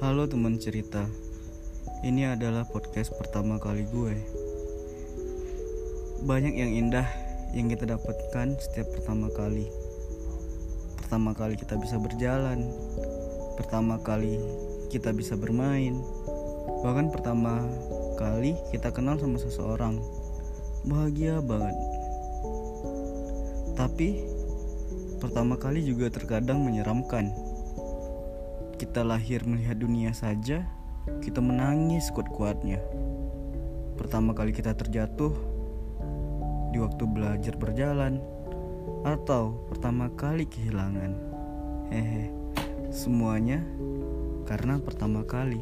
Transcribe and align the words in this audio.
Halo 0.00 0.24
teman 0.24 0.56
cerita 0.56 1.04
Ini 2.00 2.32
adalah 2.32 2.64
podcast 2.64 3.12
pertama 3.20 3.60
kali 3.60 3.84
gue. 3.84 4.16
Banyak 6.24 6.56
yang 6.56 6.72
indah 6.72 7.04
yang 7.52 7.68
kita 7.68 7.84
dapatkan 7.84 8.56
setiap 8.56 8.88
pertama 8.96 9.28
kali. 9.28 9.68
Pertama 10.96 11.36
kali 11.36 11.60
kita 11.60 11.76
bisa 11.76 12.00
berjalan 12.00 12.64
Pertama 13.60 14.00
kali 14.00 14.40
kita 14.88 15.12
bisa 15.12 15.36
bermain 15.36 16.00
Bahkan 16.80 17.12
pertama 17.12 17.60
kali 18.16 18.56
kita 18.72 18.96
kenal 18.96 19.20
sama 19.20 19.36
seseorang. 19.36 20.00
Bahagia 20.88 21.44
banget. 21.44 21.76
Tapi 23.76 24.24
pertama 25.20 25.60
kali 25.60 25.84
juga 25.84 26.08
terkadang 26.08 26.64
menyeramkan 26.64 27.49
kita 28.80 29.04
lahir 29.04 29.44
melihat 29.44 29.76
dunia 29.76 30.16
saja, 30.16 30.64
kita 31.20 31.44
menangis 31.44 32.08
kuat-kuatnya. 32.16 32.80
Pertama 34.00 34.32
kali 34.32 34.56
kita 34.56 34.72
terjatuh 34.72 35.36
di 36.72 36.80
waktu 36.80 37.04
belajar 37.04 37.60
berjalan, 37.60 38.24
atau 39.04 39.68
pertama 39.68 40.08
kali 40.16 40.48
kehilangan. 40.48 41.12
Hehe, 41.92 42.32
semuanya 42.88 43.60
karena 44.48 44.80
pertama 44.80 45.28
kali. 45.28 45.60